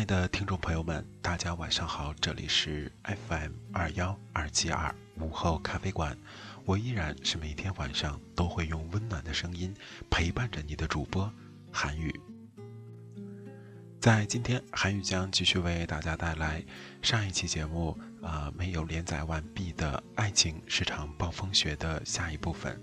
[0.00, 6.16] 亲爱的听众朋友们，大家晚上好，这里是 FM 二幺二七二午后咖啡馆，
[6.64, 9.76] 我依然是每天晚上都会用温暖的声音
[10.08, 11.30] 陪伴着你的主播
[11.70, 12.18] 韩语。
[14.00, 16.64] 在今天，韩语将继续为大家带来
[17.02, 22.80] 上一期节目啊没有连载完毕的《爱情是场暴风雪》的下一部分。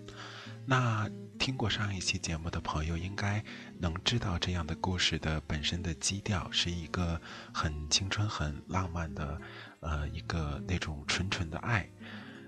[0.68, 1.10] 那。
[1.48, 3.42] 听过上一期节目的朋友应该
[3.80, 7.22] 能知道，这样的故事的本身的基调是一个
[7.54, 9.40] 很青春、很浪漫的，
[9.80, 11.90] 呃，一个那种纯纯的爱，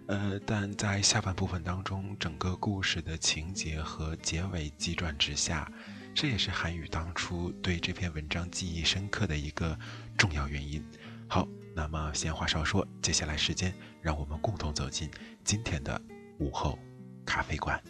[0.07, 5.71] 呃，但在下半部分当中，整个故事的情节和结尾急转直下，
[6.13, 9.79] 这也是韩语当初对这篇文章记忆深刻的一个
[10.17, 10.85] 重要原因。
[11.29, 15.09] 好，那么闲话少说，接下来时间让我们共同走进
[15.45, 16.01] 今天的
[16.39, 16.77] 午后
[17.25, 17.81] 咖啡馆。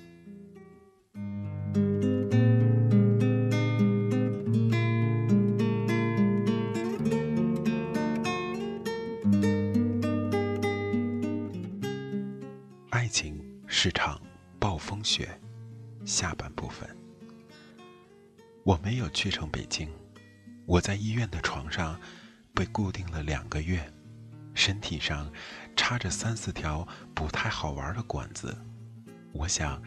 [16.20, 16.90] 下半部分。
[18.64, 19.88] 我没有去成北京，
[20.66, 21.98] 我在医院的床上
[22.54, 23.90] 被固定了两个月，
[24.54, 25.32] 身体上
[25.78, 28.58] 插着三四条不太好玩的管子。
[29.32, 29.82] 我想。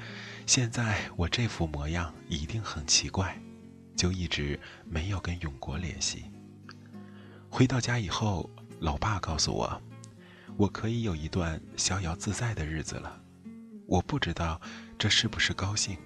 [0.44, 3.40] 现在我这副模样一定很奇怪，
[3.96, 6.24] 就一直没有跟永国联系。
[7.48, 8.50] 回到家以后，
[8.80, 9.80] 老爸告诉我，
[10.56, 13.22] 我可以有一段逍遥自在的日子了。
[13.86, 14.60] 我不知道
[14.98, 15.96] 这是不是高兴。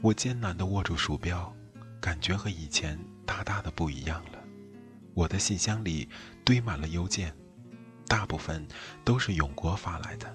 [0.00, 1.52] 我艰难地握住鼠标，
[2.00, 4.38] 感觉和以前大大的不一样了。
[5.12, 6.08] 我的信箱里
[6.44, 7.34] 堆满了邮件，
[8.06, 8.64] 大部分
[9.04, 10.32] 都是永国发来的。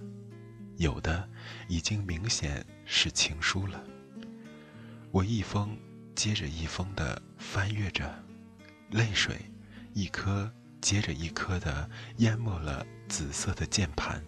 [0.76, 1.30] 有的
[1.70, 3.82] 已经明显是情书了。
[5.12, 5.78] 我一封
[6.14, 8.14] 接着一封的翻阅着，
[8.92, 9.50] 泪水
[9.94, 14.22] 一颗接着一颗的淹没了紫色的键盘。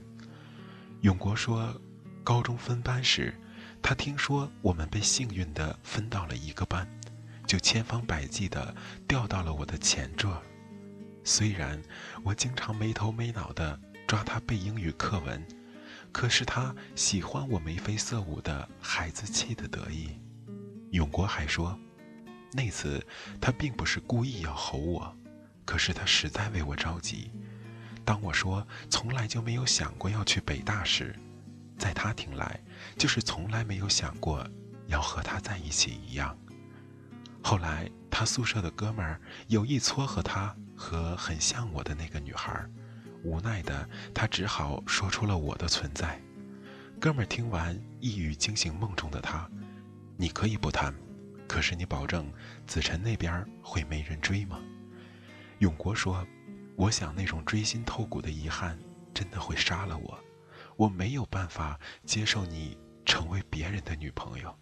[1.01, 1.75] 永国说，
[2.23, 3.37] 高中分班时，
[3.87, 6.89] 他听说我们被幸运的分到了一个班，
[7.45, 8.75] 就千方百计的
[9.07, 10.41] 调到了我的前桌。
[11.23, 11.79] 虽然
[12.23, 15.45] 我经常没头没脑的抓他背英语课文。
[16.11, 20.17] 可是他喜欢我眉飞色舞的孩子气的得意。
[20.89, 21.79] 永国还说，
[22.53, 23.05] 那次
[23.39, 25.15] 他并不是故意要吼我，
[25.63, 27.29] 可是他实在为我着急。
[28.03, 31.15] 当我说从来就没有想过要去北大时，
[31.77, 32.59] 在他听来
[32.97, 34.47] 就是从来没有想过
[34.87, 36.37] 要和他在一起一样。
[37.43, 42.65] 后来他宿舍的哥们儿有意撮合他和很像我的那个女孩。
[43.23, 46.21] 无奈的他只好说出了我的存在。
[46.99, 49.49] 哥们儿听完，一语惊醒梦中的他
[50.15, 50.93] ：“你可以不谈，
[51.47, 52.31] 可是你保证
[52.67, 54.59] 子晨那边会没人追吗？”
[55.59, 56.25] 永国说
[56.77, 58.77] ：“我想那种锥心透骨的遗憾，
[59.13, 60.19] 真的会杀了我。
[60.75, 64.57] 我没有办法接受你成为别人的女朋友。”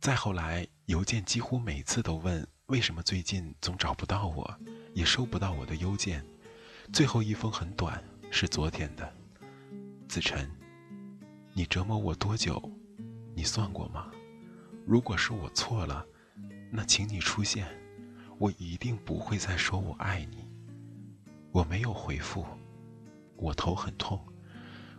[0.00, 4.58] 再后来，邮件几乎每次都问为什么最近总找不到我，
[4.92, 6.24] 也收不到我的邮件。
[6.92, 9.10] 最后一封很短，是昨天的。
[10.06, 10.50] 子晨，
[11.54, 12.70] 你折磨我多久？
[13.34, 14.10] 你算过吗？
[14.86, 16.06] 如果是我错了，
[16.70, 17.66] 那请你出现，
[18.38, 20.46] 我一定不会再说我爱你。
[21.50, 22.44] 我没有回复，
[23.36, 24.20] 我头很痛，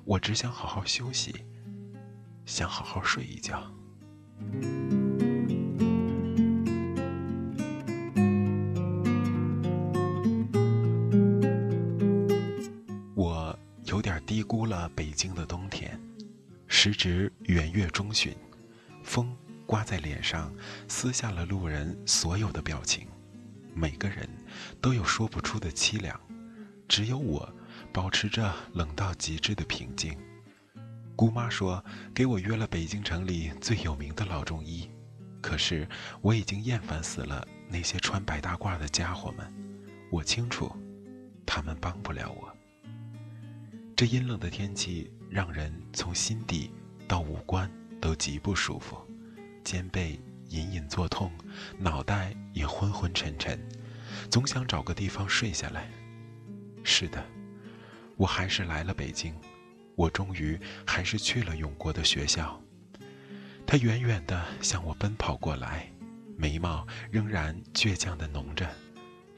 [0.06, 1.34] 我只想好好休息
[2.46, 3.60] 想好好睡一觉。
[13.16, 16.00] 我有点低估了北京的冬天
[16.68, 18.32] 时值元月中旬
[19.04, 19.36] 风
[19.66, 20.54] 刮在脸上
[20.88, 23.08] 撕下了路人所有的表情
[23.74, 24.30] 每个人
[24.80, 26.20] 都有说不出的凄凉
[26.88, 27.52] 只有我
[27.96, 30.18] 保持着冷到极致的平静。
[31.16, 31.82] 姑妈说
[32.14, 34.90] 给我约了北京城里最有名的老中医，
[35.42, 35.88] 可是
[36.20, 39.50] 我已经厌烦死了那些穿白大褂的家伙们。
[40.12, 40.70] 我清楚，
[41.46, 42.54] 他们帮不了我。
[43.96, 46.72] 这阴冷的天气让人从心底
[47.08, 47.72] 到五官
[48.02, 48.98] 都极不舒服，
[49.64, 50.20] 肩背
[50.50, 51.32] 隐隐作痛，
[51.80, 53.58] 脑袋也昏昏沉沉，
[54.30, 55.90] 总想找个地方睡下来。
[56.84, 57.26] 是的，
[58.18, 59.34] 我还是来了北京。
[59.96, 62.62] 我终于还是去了永国的学校。
[63.66, 65.90] 他远远地向我奔跑过来，
[66.38, 68.70] 眉毛仍然倔强地浓着，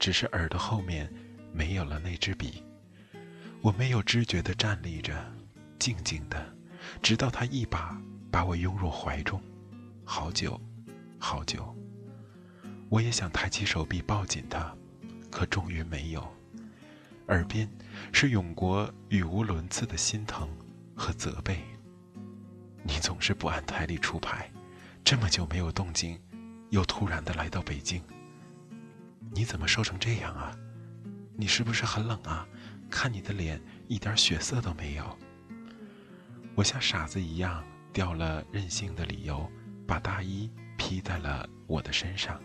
[0.00, 1.08] 只是耳朵后面
[1.52, 2.64] 没有了那支笔。
[3.60, 5.14] 我没有知觉地站立着，
[5.78, 6.54] 静静的，
[7.00, 7.96] 直到他一把
[8.30, 9.40] 把我拥入怀中，
[10.04, 10.60] 好久，
[11.18, 11.74] 好久。
[12.88, 14.74] 我也想抬起手臂抱紧他，
[15.30, 16.37] 可终于没有。
[17.28, 17.68] 耳边
[18.10, 20.48] 是永国语无伦次的心疼
[20.96, 21.62] 和责备。
[22.82, 24.50] 你总是不按台历出牌，
[25.04, 26.18] 这么久没有动静，
[26.70, 28.02] 又突然的来到北京。
[29.30, 30.56] 你怎么瘦成这样啊？
[31.36, 32.46] 你是不是很冷啊？
[32.90, 35.18] 看你的脸一点血色都没有。
[36.54, 39.46] 我像傻子一样掉了任性的理由，
[39.86, 42.40] 把大衣披在了我的身上。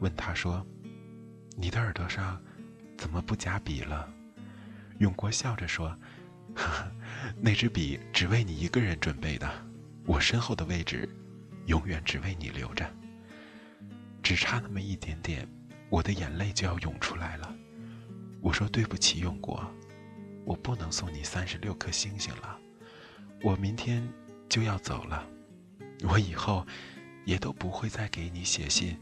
[0.00, 0.64] 问他说
[1.56, 2.38] ：“你的耳朵上？”
[3.00, 4.06] 怎么不加笔了？
[4.98, 5.96] 永国笑着说
[7.40, 9.50] ：“那支笔只为你一个人准备的，
[10.04, 11.08] 我身后的位置，
[11.64, 12.86] 永远只为你留着。
[14.22, 15.48] 只差那么一点点，
[15.88, 17.56] 我的眼泪就要涌出来了。”
[18.42, 19.66] 我说：“对不起，永国，
[20.44, 22.58] 我不能送你三十六颗星星了。
[23.42, 24.06] 我明天
[24.46, 25.26] 就要走了，
[26.02, 26.66] 我以后
[27.24, 28.98] 也都不会再给你写信，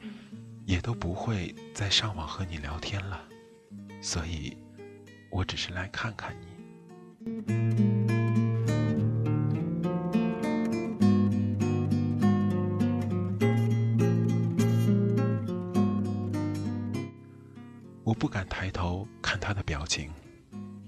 [0.66, 3.20] 也都不会再上网和你聊天了。”
[4.00, 4.56] 所以，
[5.30, 6.46] 我只是来看看你。
[18.04, 20.10] 我不敢抬头看他的表情。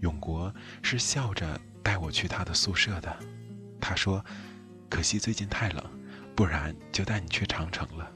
[0.01, 0.53] 永国
[0.83, 3.15] 是笑着带我去他的宿舍的。
[3.79, 4.25] 他说
[4.89, 5.85] ：“可惜最近太冷，
[6.35, 8.11] 不然就带你去长城了。”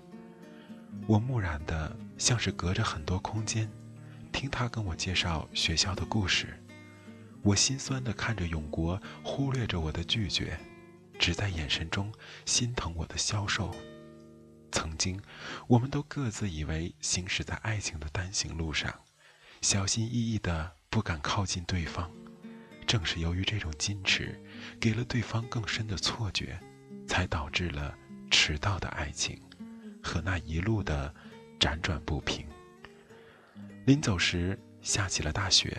[1.07, 3.71] 我木然的，像是隔着很多空间。
[4.35, 6.61] 听他跟我介绍学校的故事，
[7.41, 10.59] 我心酸地看着永国，忽略着我的拒绝，
[11.21, 12.13] 只在眼神中
[12.45, 13.73] 心疼我的消瘦。
[14.73, 15.23] 曾经，
[15.69, 18.93] 我们都各自以为行驶在爱情的单行路上，
[19.63, 22.11] 小心翼翼的不敢靠近对方。
[22.89, 24.43] 正是由于这种矜持，
[24.81, 26.59] 给了对方更深的错觉，
[27.07, 27.97] 才导致了
[28.33, 29.41] 迟到的爱情
[30.03, 31.15] 和那一路的
[31.61, 32.45] 辗转不平。
[33.87, 35.79] 临走时下起了大雪，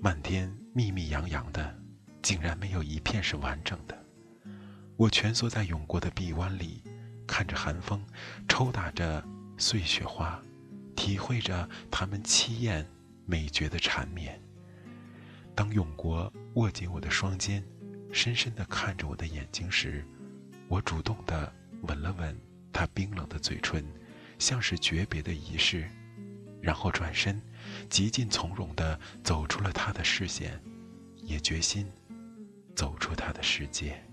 [0.00, 1.78] 漫天密密扬扬的，
[2.20, 3.96] 竟然没有一片是完整的。
[4.96, 6.82] 我蜷缩在永国的臂弯里，
[7.24, 8.04] 看着寒风
[8.48, 9.24] 抽打着
[9.56, 10.42] 碎雪花，
[10.96, 12.84] 体会着他们凄艳
[13.24, 14.42] 美绝的缠绵。
[15.54, 17.64] 当永国握紧我的双肩，
[18.12, 20.04] 深深地看着我的眼睛时，
[20.66, 22.36] 我主动地吻了吻
[22.72, 23.84] 他冰冷的嘴唇，
[24.36, 25.88] 像是诀别的仪式。
[26.60, 27.40] 然后转身，
[27.88, 30.60] 极尽从容地走出了他的视线，
[31.16, 31.86] 也决心
[32.74, 34.05] 走出他的世界。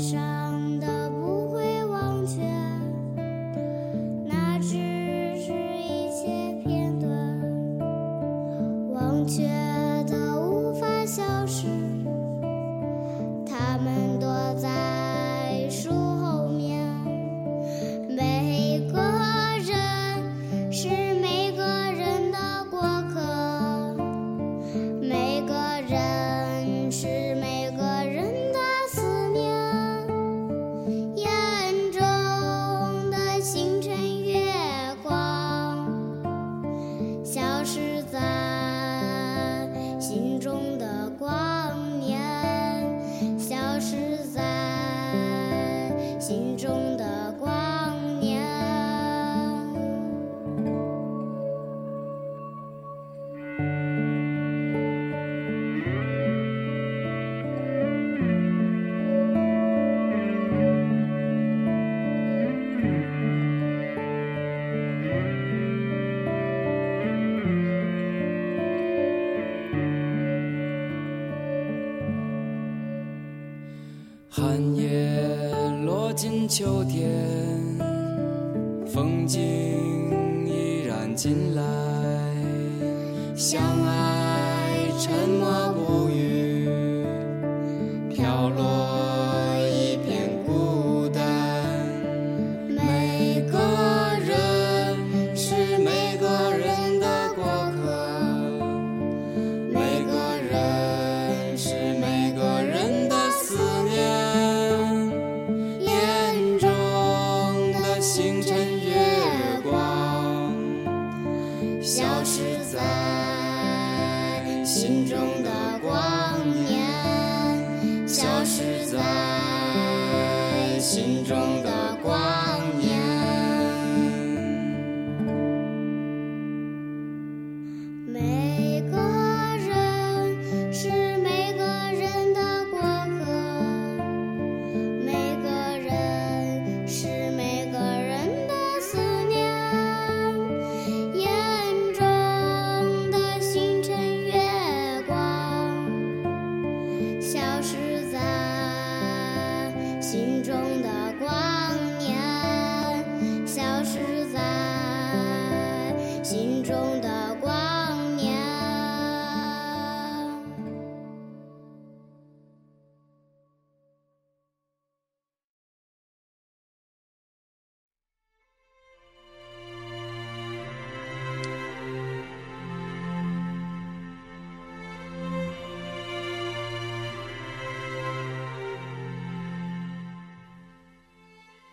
[0.00, 0.49] 上
[40.40, 40.69] 中
[81.22, 81.62] 进来，
[83.36, 86.09] 相爱沉默不语，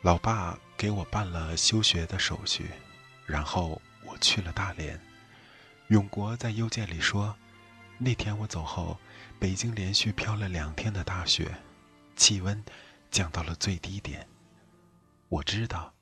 [0.07, 2.71] 老爸给我办了休学的手续，
[3.25, 4.97] 然后我去了大连。
[5.89, 7.35] 永国在邮件里说，
[7.97, 8.97] 那天我走后，
[9.37, 11.53] 北京连续飘了两天的大雪，
[12.15, 12.63] 气温
[13.11, 14.25] 降到了最低点。
[15.27, 15.93] 我知道，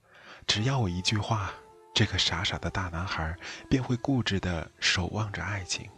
[0.46, 1.52] 只要我一句话，
[1.92, 3.36] 这个傻傻的大男孩
[3.68, 5.90] 便会固执地守望着爱情，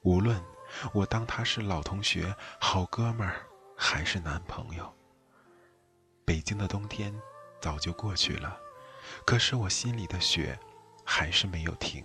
[0.00, 0.42] 无论
[0.94, 3.44] 我当他是老同学、好哥们儿，
[3.76, 4.90] 还是男朋友。
[6.24, 7.14] 北京的冬天
[7.64, 8.58] 早就过去了，
[9.24, 10.60] 可是我心里的雪
[11.02, 12.04] 还是没有停。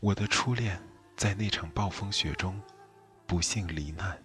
[0.00, 0.82] 我的初恋
[1.14, 2.58] 在那场暴风雪中
[3.26, 4.24] 不幸罹难。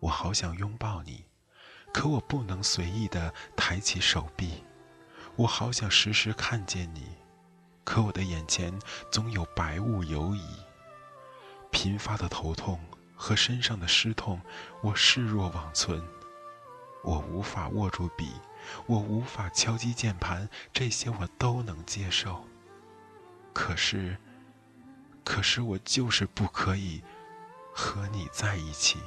[0.00, 1.26] 我好想拥抱你，
[1.92, 4.64] 可我不能随意的抬起手臂。
[5.34, 7.18] 我好想时时看见你，
[7.84, 8.72] 可我的眼前
[9.12, 10.48] 总有白雾游移。
[11.70, 12.80] 频发的头痛
[13.14, 14.40] 和身上的湿痛，
[14.80, 16.02] 我视若罔存。
[17.04, 18.32] 我无法握住笔，
[18.86, 22.44] 我无法敲击键盘，这些我都能接受。
[23.52, 24.16] 可是，
[25.24, 27.02] 可是我就是不可以
[27.72, 28.98] 和你在一起。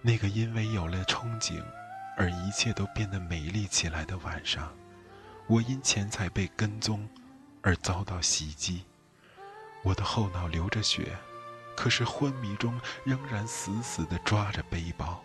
[0.00, 1.62] 那个因为有了憧憬，
[2.18, 4.74] 而一切都变得美丽起来的晚上，
[5.46, 7.08] 我因钱财被跟踪，
[7.62, 8.84] 而遭到袭击。
[9.84, 11.16] 我的后脑流着血，
[11.76, 15.22] 可是昏迷中仍然死死地抓着背包。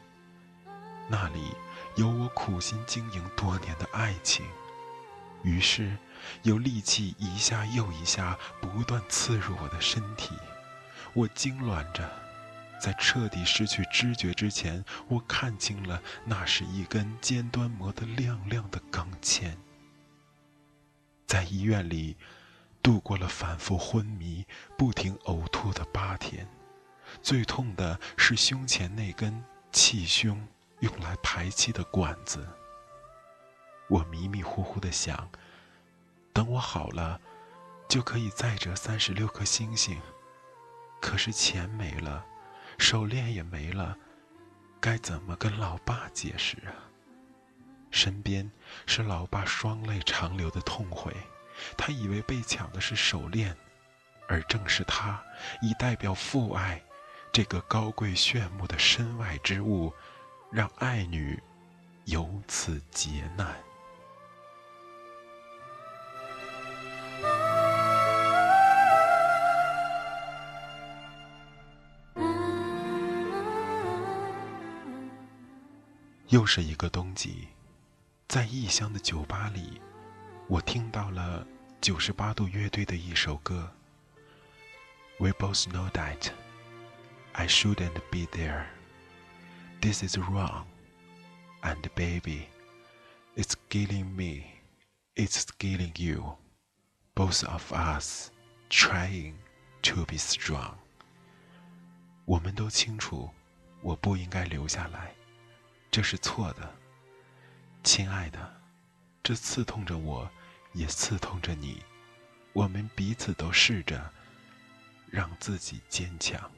[1.07, 1.55] 那里
[1.95, 4.45] 有我苦心经营多年的爱情，
[5.41, 5.97] 于是
[6.43, 10.37] 有利器一下又一下不断刺入我的身体，
[11.13, 12.22] 我痉挛着。
[12.83, 19.55] 在彻底失去知觉之前，我看清了，那是一根尖端磨得亮亮的钢钎。
[21.25, 22.17] 在医院里，
[22.81, 24.45] 度过了反复昏迷、
[24.77, 26.45] 不停呕吐的八天，
[27.21, 30.45] 最痛的是胸前那根气胸
[30.81, 32.45] 用来排气的管子。
[33.87, 35.29] 我迷迷糊糊的想，
[36.33, 37.21] 等我好了，
[37.87, 40.01] 就可以再折三十六颗星星。
[40.99, 42.25] 可是钱没了。
[42.77, 43.97] 手链也没了，
[44.79, 46.73] 该怎么跟老爸解释啊？
[47.91, 48.49] 身边
[48.87, 51.15] 是老爸双泪长流的痛悔，
[51.77, 53.55] 他以为被抢的是手链，
[54.27, 55.23] 而正是他
[55.61, 56.81] 以代表父爱
[57.31, 59.93] 这个高贵炫目的身外之物，
[60.51, 61.41] 让爱女
[62.05, 63.55] 由此劫难。
[76.33, 77.47] 又是一个冬季，
[78.27, 79.79] 在异乡的酒吧里，
[80.47, 81.45] 我听到了
[81.79, 83.71] 九十八度乐队的一首歌。
[85.19, 86.31] We both know that
[87.33, 88.65] I shouldn't be there.
[89.79, 90.65] This is wrong,
[91.61, 92.47] and baby,
[93.35, 94.45] it's killing me
[95.15, 96.37] it's killing you.
[97.13, 98.29] Both of us
[98.71, 99.35] trying
[99.83, 100.77] to be strong.
[102.25, 103.29] 我们都清楚，
[103.83, 105.13] 我不应该留下来，
[105.93, 106.75] 这是错的。
[107.83, 108.61] 亲爱的，
[109.21, 110.27] 这刺痛着我，
[110.71, 111.83] 也刺痛着你。
[112.51, 114.11] 我们彼此都试着
[115.11, 116.51] 让自己坚强。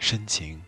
[0.00, 0.60] 深情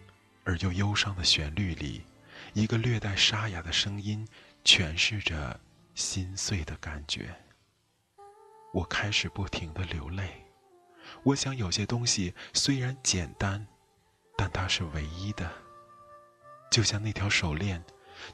[0.44, 2.04] 而又忧伤的旋律里，
[2.52, 4.24] 一个略带沙哑的声音
[4.64, 5.58] 诠释着
[5.96, 7.34] 心碎的感觉。
[8.72, 10.46] 我开始不停的流泪。
[11.24, 13.66] 我想有些东西虽然简单，
[14.36, 15.63] 但它是唯一的。
[16.74, 17.80] 就像那条手链，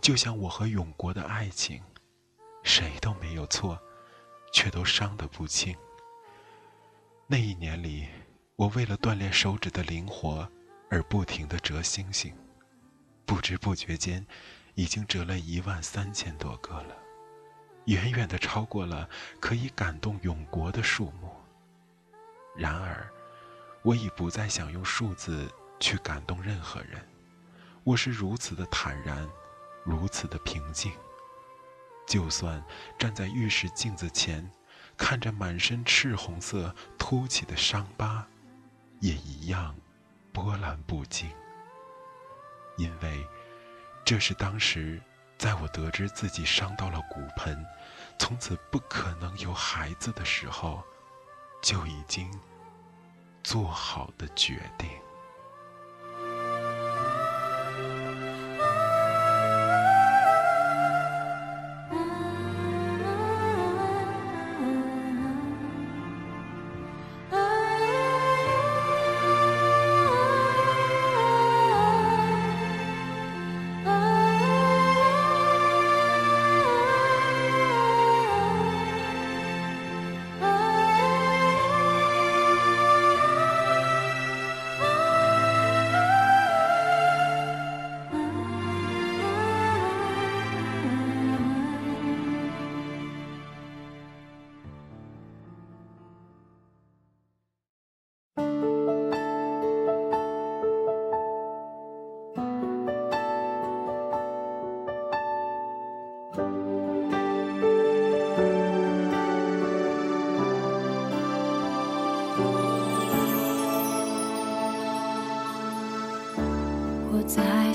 [0.01, 1.83] 就像我和永国的爱情，
[2.63, 3.79] 谁都没有错，
[4.51, 5.77] 却都伤得不轻。
[7.27, 8.09] 那一年里，
[8.57, 10.51] 我为了锻炼手指的灵活，
[10.89, 12.35] 而不停地折星星，
[13.27, 14.27] 不知不觉间，
[14.73, 16.97] 已经折了一万三千多个了，
[17.85, 19.07] 远远地超过了
[19.39, 21.31] 可以感动永国的数目。
[22.57, 23.07] 然而，
[23.83, 25.47] 我已不再想用数字
[25.79, 27.07] 去感动任何人。
[27.85, 29.29] 我是如此的坦然，
[29.85, 30.93] 如此的平静。
[32.07, 32.63] 就算
[32.99, 34.51] 站在浴室镜子前，
[34.97, 38.27] 看着满身赤红色凸起的伤疤，
[39.01, 39.75] 也一样
[40.33, 41.31] 波澜不惊。
[42.77, 43.27] 因为，
[44.05, 45.01] 这是当时
[45.39, 47.65] 在我得知自己伤到了骨盆，
[48.19, 50.83] 从此不可能有孩子的时候。
[51.63, 52.27] 就已经
[53.45, 54.89] 做好的决定。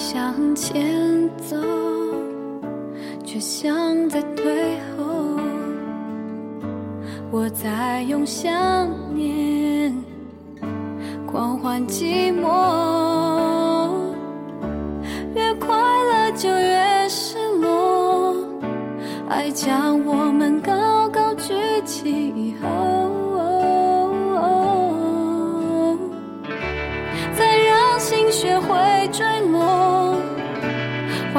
[0.08, 1.58] 向前走，
[3.24, 5.04] 却像在退后。
[7.32, 9.92] 我在用想念
[11.26, 13.90] 狂欢寂寞，
[15.34, 18.36] 越快乐就越失落。
[19.28, 20.62] 爱将我们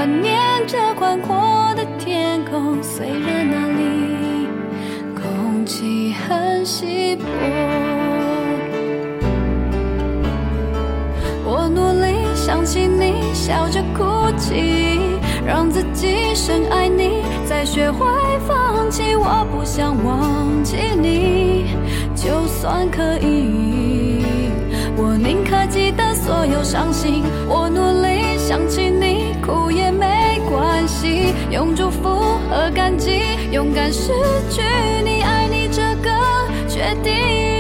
[0.07, 0.39] 怀念
[0.69, 4.47] 着宽阔的天空，虽然那里
[5.17, 7.25] 空气很稀薄。
[11.45, 15.01] 我努力想起你，笑着哭泣，
[15.45, 18.07] 让自己深爱你，再学会
[18.47, 19.17] 放弃。
[19.17, 21.65] 我不想忘记你，
[22.15, 24.23] 就算可以，
[24.97, 27.25] 我宁可记得所有伤心。
[27.49, 29.16] 我努力想起你。
[29.45, 32.09] 哭也没关系，用祝福
[32.51, 33.21] 和感激，
[33.51, 34.13] 勇敢失
[34.51, 34.63] 去
[35.05, 36.11] 你，爱你这个
[36.69, 37.56] 决定。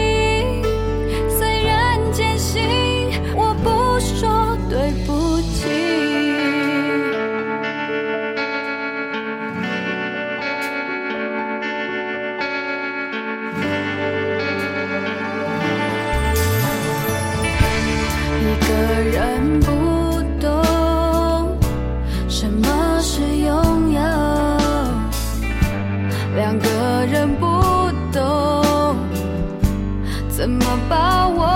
[30.36, 31.46] 怎么把握？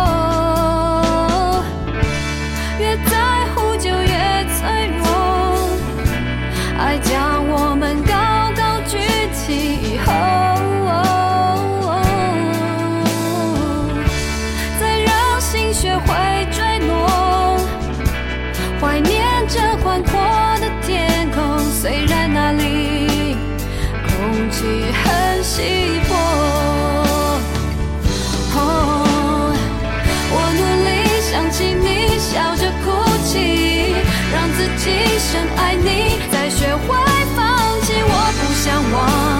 [2.81, 2.97] 越
[34.33, 36.97] 让自己深爱你再学会
[37.35, 37.93] 放弃。
[38.03, 39.40] 我不想忘。